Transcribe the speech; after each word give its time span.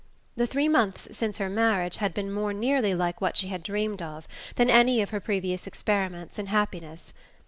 The 0.35 0.47
three 0.47 0.67
months 0.67 1.07
since 1.15 1.37
her 1.37 1.47
marriage 1.47 1.97
had 1.97 2.11
been 2.11 2.31
more 2.33 2.53
nearly 2.53 2.95
like 2.95 3.21
what 3.21 3.37
she 3.37 3.49
had 3.49 3.61
dreamed 3.61 4.01
of 4.01 4.27
than 4.55 4.67
any 4.67 4.99
of 5.03 5.11
her 5.11 5.19
previous 5.19 5.67
experiments 5.67 6.39
in 6.39 6.47
happiness. 6.47 7.13